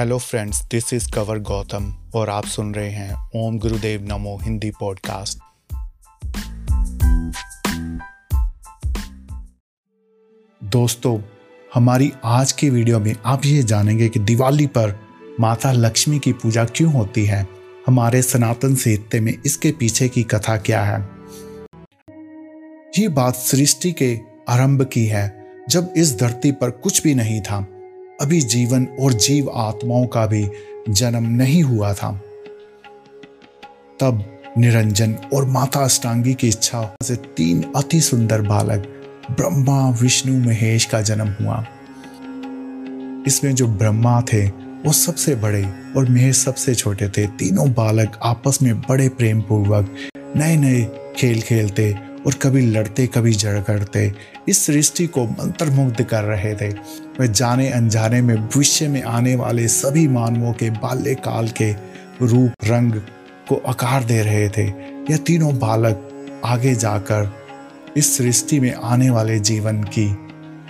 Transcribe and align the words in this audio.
Hello 0.00 0.18
friends 0.18 0.62
this 0.62 0.92
is 0.92 1.12
Kavar 1.12 1.38
Gautam 1.38 1.96
और 2.14 2.30
आप 2.30 2.44
सुन 2.44 2.74
रहे 2.74 2.90
हैं 2.90 3.30
ओम 3.36 3.58
गुरुदेव 3.58 4.02
नमो 4.02 4.38
हिंदी 4.42 4.70
पॉडकास्ट 4.70 5.38
दोस्तों, 10.64 11.20
हमारी 11.74 12.12
आज 12.24 12.52
की 12.52 12.70
वीडियो 12.70 13.00
में 13.00 13.16
आप 13.24 13.44
ये 13.44 13.62
जानेंगे 13.62 14.08
कि 14.08 14.20
दिवाली 14.20 14.66
पर 14.66 15.00
माता 15.40 15.72
लक्ष्मी 15.72 16.18
की 16.18 16.32
पूजा 16.32 16.64
क्यों 16.64 16.92
होती 16.92 17.24
है? 17.24 17.46
हमारे 17.86 18.22
सनातन 18.22 18.74
साहित्य 18.74 19.20
में 19.20 19.34
इसके 19.46 19.72
पीछे 19.72 20.08
की 20.08 20.22
कथा 20.22 20.56
क्या 20.56 20.84
है? 20.84 21.08
ये 22.98 23.08
बात 23.08 23.34
सृष्टि 23.34 23.92
के 23.92 24.20
आरंभ 24.48 24.82
की 24.82 25.06
है, 25.06 25.46
जब 25.68 25.94
इस 25.96 26.18
धरती 26.20 26.52
पर 26.52 26.70
कुछ 26.70 27.02
भी 27.02 27.14
नहीं 27.14 27.40
था। 27.40 27.66
अभी 28.20 28.40
जीवन 28.40 28.88
और 29.00 29.12
जीव 29.12 29.50
आत्माओं 29.50 30.06
का 30.06 30.26
भी 30.26 30.48
जन्म 30.88 31.26
नहीं 31.26 31.62
हुआ 31.62 31.92
था। 31.92 32.22
तब 34.00 34.42
निरंजन 34.58 35.16
और 35.34 35.44
माता 35.44 35.80
अष्टांगी 35.80 36.34
की 36.34 36.48
इच्छा 36.48 36.96
से 37.02 37.16
तीन 37.16 37.64
अति 37.76 38.00
सुंदर 38.00 38.42
बालक 38.42 38.86
ब्रह्मा, 39.30 39.90
विष्णु, 39.90 40.38
महेश 40.38 40.84
का 40.84 41.00
जन्म 41.00 41.28
हुआ। 41.28 41.66
इसमें 43.26 43.54
जो 43.54 43.66
ब्रह्मा 43.66 44.20
थे, 44.20 44.46
वो 44.86 44.92
सबसे 44.92 45.34
बड़े 45.34 45.64
और 45.96 46.10
महेश 46.10 46.36
सबसे 46.36 46.74
छोटे 46.74 47.08
थे। 47.08 47.26
तीनों 47.26 47.72
बालक 47.72 48.20
आपस 48.22 48.58
में 48.62 48.80
बड़े 48.80 49.08
प्रेम 49.08 49.40
पूर्वक 49.40 49.96
नए 50.36 50.56
नए 50.56 50.88
खेल 51.16 51.40
खेलते 51.40 52.09
और 52.26 52.34
कभी 52.34 52.66
लड़ते, 52.66 53.06
कभी 53.06 53.32
झगड़ते 53.32 54.12
इस 54.48 54.66
सृष्टि 54.66 55.06
को 55.06 55.24
मंत्रमुग्ध 55.24 56.04
कर 56.04 56.24
रहे 56.24 56.54
थे। 56.54 56.68
वे 57.20 57.28
जाने 57.28 57.70
अनजाने 57.70 58.22
में 58.22 58.36
भविष्य 58.36 58.88
में 58.88 59.02
आने 59.02 59.36
वाले 59.36 59.68
सभी 59.68 60.08
मानवों 60.08 60.52
के 60.52 60.70
बाल्यकाल 60.70 61.48
के 61.48 61.72
रूप, 62.22 62.52
रंग 62.64 62.92
को 63.48 63.62
आकार 63.66 64.04
दे 64.04 64.22
रहे 64.22 64.48
थे। 64.48 64.66
यह 65.10 65.16
तीनों 65.16 65.58
बालक 65.58 66.06
आगे 66.44 66.74
जाकर 66.74 67.32
इस 67.96 68.16
सृष्टि 68.16 68.60
में 68.60 68.74
आने 68.74 69.10
वाले 69.10 69.38
जीवन 69.38 69.82
की 69.82 70.10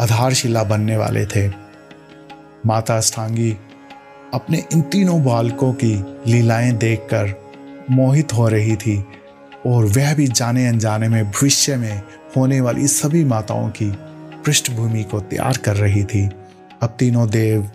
आधारशिला 0.00 0.64
बनने 0.64 0.96
वाले 0.96 1.26
थे। 1.26 1.48
माता 2.66 2.96
अष्टांगी 2.96 3.56
अपने 4.34 4.64
इन 4.72 4.82
तीनों 4.82 5.24
बालकों 5.24 5.72
की 5.72 6.04
लीलाएँ 6.26 6.72
देखकर 6.72 7.52
मोहित 7.90 8.32
हो 8.32 8.48
रही 8.48 8.76
थी। 8.76 9.04
और 9.66 9.84
वह 9.84 10.14
भी 10.14 10.26
जाने 10.26 10.66
अनजाने 10.66 11.08
में, 11.08 11.30
भविष्य 11.30 11.76
में 11.76 12.02
होने 12.36 12.60
वाली 12.60 12.88
सभी 12.88 13.24
माताओं 13.24 13.68
की 13.68 13.92
पृष्ठभूमि 14.44 15.04
को 15.04 15.20
तैयार 15.20 15.56
कर 15.56 15.76
रही 15.76 16.04
थी। 16.04 16.28
अब 16.82 16.96
तीनों 16.98 17.30
देव 17.30 17.70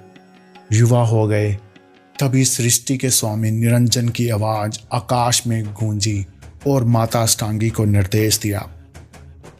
युवा 0.71 1.05
हो 1.05 1.27
गए। 1.27 1.53
तभी 2.19 2.45
सृष्टि 2.45 2.97
के 2.97 3.09
स्वामी 3.09 3.51
निरंजन 3.51 4.09
की 4.09 4.29
आवाज़ 4.29 4.79
आकाश 4.93 5.47
में 5.47 5.65
गूंजी 5.65 6.25
और 6.67 6.83
माता 6.83 7.21
अष्टांगी 7.21 7.69
को 7.69 7.85
निर्देश 7.85 8.39
दिया। 8.39 8.59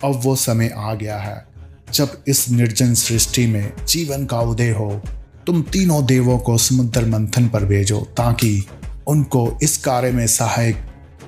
अब 0.04 0.22
वो 0.24 0.36
समय 0.36 0.74
आ 0.78 0.94
गया 0.94 1.18
है। 1.18 1.46
जब 1.94 2.24
इस 2.28 2.50
निर्जन 2.50 2.94
सृष्टि 2.94 3.48
में 3.48 3.74
जीवन 3.86 4.26
का 4.26 4.40
उदय 4.40 4.70
हो, 4.70 5.02
तुम 5.48 5.62
तीनों 5.62 6.06
देवों 6.06 6.38
को 6.38 6.58
समुद्र 6.58 7.06
मंथन 7.06 7.48
पर 7.48 7.66
भेजो 7.66 8.00
ताकि 8.00 8.66
उनको 9.08 9.58
इस 9.64 9.78
कार्य 9.78 10.12
में 10.12 10.28
सहायक 10.28 10.76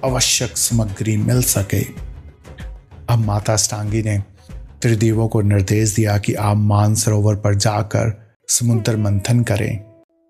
आवश्यक 0.05 0.57
सामग्री 0.57 1.15
मिल 1.17 1.41
सके। 1.43 1.81
अब 3.09 3.19
माता 3.19 3.55
स्टांगी 3.55 4.01
ने 4.03 4.17
त्रिदेवों 4.81 5.27
को 5.27 5.41
निर्देश 5.41 5.95
दिया 5.95 6.17
कि 6.17 6.33
आप 6.33 6.57
मान 6.57 6.95
सरोवर 6.95 7.35
पर 7.35 7.55
जाकर 7.55 8.35
समुद्र 8.49 8.97
मंथन 8.97 9.43
करें। 9.43 9.79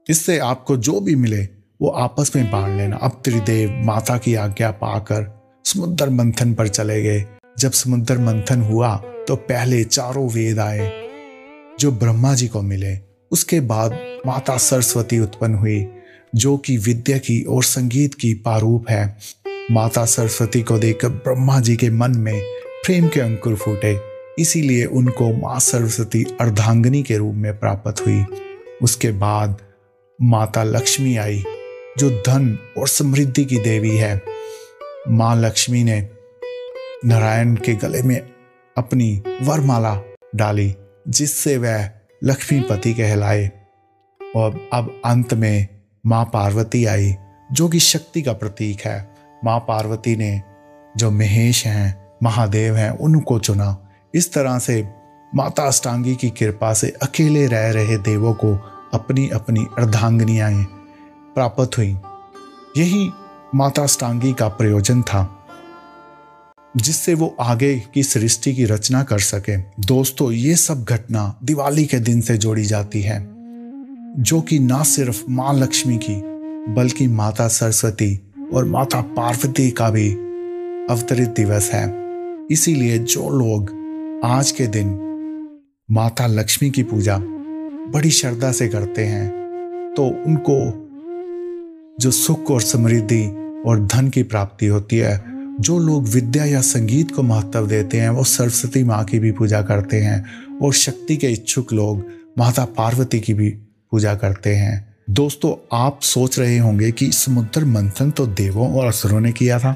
इससे 0.09 0.37
आपको 0.39 0.77
जो 0.77 0.99
भी 0.99 1.15
मिले, 1.15 1.43
वो 1.81 1.89
आपस 1.89 2.31
में 2.35 2.51
बांट 2.51 2.77
लेना। 2.77 2.95
अब 2.95 3.21
त्रिदेव 3.25 3.81
माता 3.85 4.17
की 4.17 4.35
आज्ञा 4.35 4.71
पाकर 4.71 5.29
समुद्र 5.65 6.09
मंथन 6.09 6.53
पर 6.53 6.67
चले 6.67 7.01
गए। 7.03 7.25
जब 7.59 7.71
समुद्र 7.71 8.17
मंथन 8.17 8.61
हुआ 8.61 8.95
तो 9.27 9.35
पहले 9.35 9.83
चारों 9.83 10.29
वेद 10.29 10.59
आए, 10.59 10.91
जो 11.79 11.91
ब्रह्मा 11.91 12.33
जी 12.33 12.47
को 12.47 12.61
मिले। 12.61 12.97
उसके 13.31 13.59
बाद 13.59 13.99
माता 14.25 14.57
सरस्वती 14.57 15.19
उत्पन्न 15.19 15.55
हुई, 15.55 15.87
जो 16.35 16.57
कि 16.57 16.77
विद्या 16.77 17.17
की 17.17 17.41
और 17.43 17.63
संगीत 17.63 18.13
की 18.13 18.33
पारूप 18.33 18.89
है। 18.89 19.17
माता 19.71 20.05
सरस्वती 20.05 20.61
को 20.61 20.77
देखकर 20.77 21.09
ब्रह्मा 21.09 21.59
जी 21.59 21.75
के 21.75 21.89
मन 21.89 22.11
में 22.11 22.41
प्रेम 22.85 23.07
के 23.07 23.19
अंकुर 23.19 23.55
फूटे। 23.55 23.99
इसीलिए 24.39 24.85
उनको 24.85 25.33
माँ 25.33 25.59
सरस्वती 25.59 26.23
अर्धांगनी 26.41 27.03
के 27.03 27.17
रूप 27.17 27.35
में 27.35 27.59
प्राप्त 27.59 28.07
हुई। 28.07 28.25
उसके 28.81 29.11
बाद 29.11 29.57
माता 30.21 30.63
लक्ष्मी 30.63 31.17
आई, 31.17 31.43
जो 31.97 32.09
धन 32.09 32.57
और 32.77 32.87
समृद्धि 32.87 33.45
की 33.45 33.57
देवी 33.57 33.97
है। 33.97 34.21
माँ 35.07 35.35
लक्ष्मी 35.35 35.83
ने 35.83 36.09
नारायण 37.05 37.55
के 37.55 37.73
गले 37.73 38.01
में 38.01 38.29
अपनी 38.77 39.23
वरमाला 39.41 40.01
डाली, 40.35 40.75
जिससे 41.07 41.57
वह 41.57 41.89
लक्ष्मीपति 42.23 42.93
कहलाए। 42.93 43.51
और 44.35 44.69
अब 44.73 45.01
अंत 45.05 45.33
में 45.33 45.67
माँ 46.05 46.25
पार्वती 46.25 46.85
आई, 46.85 47.15
जो 47.51 47.69
कि 47.69 47.79
शक्ति 47.79 48.21
का 48.21 48.33
प्रतीक 48.33 48.81
है। 48.81 49.10
माँ 49.45 49.59
पार्वती 49.59 50.15
ने 50.15 50.41
जो 50.97 51.11
महेश 51.11 51.65
हैं, 51.65 52.09
महादेव 52.23 52.75
हैं, 52.75 52.89
उनको 52.91 53.39
चुना। 53.39 53.77
इस 54.13 54.33
तरह 54.33 54.59
से 54.59 54.87
माता 55.35 55.63
अष्टांगी 55.63 56.15
की 56.15 56.29
कृपा 56.29 56.73
से 56.73 56.93
अकेले 57.03 57.45
रह 57.47 57.71
रहे 57.71 57.97
देवों 57.97 58.33
को 58.33 58.53
अपनी 58.93 59.29
अपनी 59.29 59.65
अर्धांगनियाएँ 59.77 60.63
प्राप्त 61.35 61.77
हुई। 61.77 61.97
यही 62.77 63.09
माता 63.55 63.83
अष्टांगी 63.83 64.33
का 64.33 64.47
प्रयोजन 64.47 65.01
था, 65.01 65.45
जिससे 66.77 67.13
वो 67.13 67.35
आगे 67.39 67.79
की 67.93 68.03
सृष्टि 68.03 68.55
की 68.55 68.65
रचना 68.65 69.03
कर 69.03 69.19
सके। 69.19 69.57
दोस्तों, 69.57 70.31
ये 70.31 70.55
सब 70.55 70.83
घटना 70.83 71.35
दिवाली 71.43 71.85
के 71.85 71.99
दिन 71.99 72.21
से 72.21 72.37
जोड़ी 72.37 72.65
जाती 72.65 73.01
है, 73.01 73.27
जो 74.17 74.41
कि 74.41 74.59
ना 74.59 74.83
सिर्फ़ 74.83 75.23
माँ 75.29 75.53
लक्ष्मी 75.53 75.97
की, 75.97 76.21
बल्कि 76.73 77.07
माता 77.07 77.47
सरस्वती 77.47 78.30
और 78.53 78.65
माता 78.65 79.01
पार्वती 79.01 79.69
का 79.71 79.89
भी 79.89 80.09
अवतरित 80.89 81.29
दिवस 81.29 81.69
है। 81.73 81.85
इसीलिए 82.51 82.97
जो 82.97 83.29
लोग 83.29 83.71
आज 84.25 84.51
के 84.51 84.67
दिन 84.67 84.97
माता 85.91 86.27
लक्ष्मी 86.27 86.69
की 86.69 86.83
पूजा 86.83 87.17
बड़ी 87.93 88.09
श्रद्धा 88.09 88.51
से 88.51 88.67
करते 88.67 89.05
हैं 89.05 89.93
तो 89.97 90.03
उनको 90.25 90.57
जो 91.99 92.11
सुख 92.11 92.51
और 92.51 92.61
समृद्धि 92.61 93.25
और 93.65 93.85
धन 93.85 94.09
की 94.09 94.23
प्राप्ति 94.23 94.65
होती 94.65 94.97
है, 94.97 95.23
जो 95.59 95.77
लोग 95.79 96.07
विद्या 96.07 96.45
या 96.45 96.61
संगीत 96.61 97.11
को 97.11 97.23
महत्व 97.23 97.67
देते 97.67 97.97
हैं, 97.97 98.09
वो 98.09 98.23
सरस्वती 98.23 98.83
माँ 98.83 99.03
की 99.05 99.19
भी 99.19 99.31
पूजा 99.31 99.61
करते 99.61 99.97
हैं 99.97 100.25
और 100.61 100.73
शक्ति 100.73 101.17
के 101.17 101.27
इच्छुक 101.27 101.73
लोग 101.73 102.05
माता 102.37 102.65
पार्वती 102.65 103.19
की 103.19 103.33
भी 103.33 103.49
पूजा 103.91 104.15
करते 104.15 104.55
हैं। 104.55 104.90
दोस्तों, 105.11 105.77
आप 105.77 106.01
सोच 106.01 106.39
रहे 106.39 106.57
होंगे 106.57 106.91
कि 106.91 107.11
समुद्र 107.11 107.65
मंथन 107.65 108.11
तो 108.11 108.27
देवों 108.27 108.73
और 108.73 108.85
असुरों 108.87 109.19
ने 109.19 109.31
किया 109.31 109.59
था। 109.59 109.75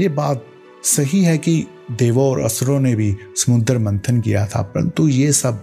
ये 0.00 0.08
बात 0.08 0.46
सही 0.84 1.24
है 1.24 1.38
कि 1.38 1.66
देवों 1.92 2.30
और 2.30 2.40
असुरों 2.40 2.80
ने 2.80 2.94
भी 2.94 3.16
समुद्र 3.36 3.78
मंथन 3.78 4.20
किया 4.20 4.46
था, 4.46 4.62
परंतु 4.62 5.08
ये 5.08 5.32
सब 5.32 5.60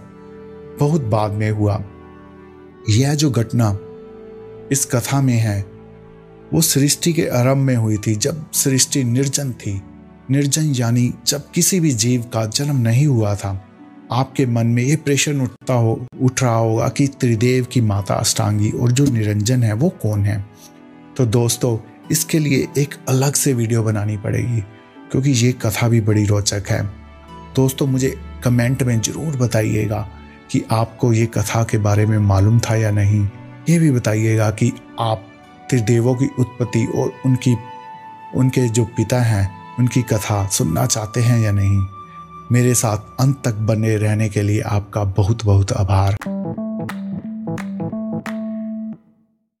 बहुत 0.80 1.02
बाद 1.02 1.30
में 1.30 1.50
हुआ। 1.50 1.84
यह 2.90 3.14
जो 3.14 3.30
घटना 3.30 3.78
इस 4.72 4.88
कथा 4.92 5.20
में 5.20 5.38
है, 5.38 5.66
वो 6.54 6.60
सृष्टि 6.60 7.12
के 7.12 7.26
आरंभ 7.26 7.56
में 7.56 7.76
हुई 7.76 7.96
थी, 7.96 8.14
जब 8.14 8.50
सृष्टि 8.52 9.04
निर्जन 9.04 9.52
थी। 9.52 9.82
निर्जन 10.30 10.62
यानी 10.62 11.14
जब 11.26 11.50
किसी 11.50 11.80
भी 11.80 11.90
जीव 11.90 12.22
का 12.22 12.46
जन्म 12.46 12.76
नहीं 12.76 13.06
हुआ 13.06 13.34
था। 13.34 13.73
आपके 14.12 14.46
मन 14.46 14.66
में 14.66 14.82
ये 14.82 14.96
प्रश्न 14.96 15.40
उठता 15.40 15.74
हो, 15.74 16.06
उठ 16.22 16.42
रहा 16.42 16.54
होगा 16.54 16.88
कि 16.88 17.06
त्रिदेव 17.06 17.64
की 17.64 17.80
माता 17.80 18.14
अष्टांगी 18.14 18.70
और 18.70 18.92
जो 18.92 19.04
निरंजन 19.04 19.62
है 19.62 19.72
वो 19.72 19.88
कौन 19.88 20.24
है? 20.24 20.44
तो 21.16 21.26
दोस्तों, 21.26 21.78
इसके 22.10 22.38
लिए 22.38 22.66
एक 22.78 22.94
अलग 23.08 23.34
से 23.34 23.52
वीडियो 23.52 23.82
बनानी 23.82 24.16
पड़ेगी, 24.16 24.60
क्योंकि 25.10 25.30
ये 25.30 25.52
कथा 25.52 25.88
भी 25.88 26.00
बड़ी 26.00 26.24
रोचक 26.24 26.64
है। 26.68 26.82
दोस्तों, 27.56 27.86
मुझे 27.86 28.14
कमेंट 28.44 28.82
में 28.82 29.00
ज़रूर 29.00 29.36
बताइएगा 29.36 30.08
कि 30.50 30.62
आपको 30.70 31.12
ये 31.12 31.26
कथा 31.26 31.64
के 31.64 31.78
बारे 31.78 32.06
में 32.06 32.18
मालूम 32.18 32.60
था 32.60 32.76
या 32.76 32.90
नहीं। 32.90 33.28
ये 33.68 33.78
भी 33.78 33.90
बताइएगा 33.90 34.50
कि 34.50 34.72
आप 35.00 35.26
त्रिदेवों 35.70 36.14
की 36.14 36.26
उत्पत्ति 36.38 36.86
और 36.96 37.12
उनकी, 37.26 37.56
उनके 38.36 38.68
जो 38.68 38.84
पिता 38.84 39.20
हैं, 39.20 39.48
उनकी 39.78 40.02
कथा 40.02 40.46
सुनना 40.48 40.86
चाहते 40.86 41.20
हैं 41.20 41.40
या 41.40 41.52
नहीं। 41.52 41.80
मेरे 42.52 42.74
साथ 42.74 42.98
अंत 43.20 43.42
तक 43.44 43.54
बने 43.54 43.96
रहने 43.96 44.28
के 44.28 44.42
लिए 44.42 44.60
आपका 44.60 45.04
बहुत 45.04 45.44
बहुत 45.44 45.72
आभार। 45.72 46.16